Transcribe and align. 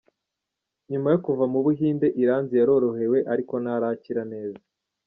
Nyuma 0.91 1.07
yo 1.13 1.19
kuva 1.25 1.43
mu 1.53 1.59
Buhinde, 1.65 2.07
Iranzi 2.21 2.53
yarorohewe 2.59 3.17
ariko 3.33 3.53
ntarakira 3.63 4.21
neza. 4.33 4.61